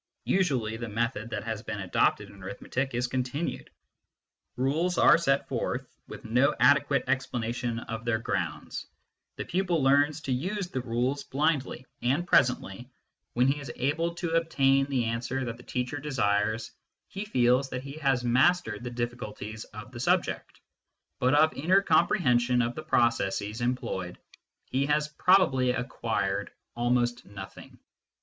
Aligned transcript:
Usually 0.25 0.77
the 0.77 0.89
method 0.89 1.29
that 1.29 1.43
has 1.43 1.61
been 1.61 1.79
adopted 1.79 2.31
in 2.31 2.41
arithmetic 2.41 2.95
is 2.95 3.05
con 3.05 3.21
tinued: 3.23 3.67
rules 4.55 4.97
are 4.97 5.15
set 5.19 5.47
forth, 5.47 5.85
with 6.07 6.25
no 6.25 6.55
adequate 6.59 7.03
explanation 7.07 7.77
of 7.81 8.03
their 8.03 8.17
grounds; 8.17 8.87
the 9.35 9.45
pupil 9.45 9.83
learns 9.83 10.19
to 10.21 10.31
use 10.31 10.69
the 10.69 10.81
rules 10.81 11.23
blindly, 11.23 11.85
64 11.99 11.99
MYSTICISM 12.01 12.01
AND 12.01 12.11
LOGIC 12.11 12.19
and 12.19 12.27
presently, 12.27 12.89
when 13.33 13.47
he 13.47 13.59
is 13.59 13.71
able 13.75 14.15
to 14.15 14.31
obtain 14.31 14.87
the 14.87 15.05
answer 15.05 15.45
that 15.45 15.57
the 15.57 15.61
teacher 15.61 15.97
desires, 15.99 16.71
he 17.07 17.23
feels 17.23 17.69
that 17.69 17.83
he 17.83 17.99
has 17.99 18.23
mastered 18.23 18.83
the 18.83 18.89
difficulties 18.89 19.65
of 19.65 19.91
the 19.91 19.99
subject. 19.99 20.61
But 21.19 21.35
of 21.35 21.53
inner 21.53 21.83
comprehension 21.83 22.63
of 22.63 22.73
the 22.73 22.81
processes 22.81 23.61
employed 23.61 24.17
he 24.65 24.87
has 24.87 25.09
probably 25.09 25.69
acquired 25.69 26.51
almost 26.75 27.23
nothing. 27.25 27.77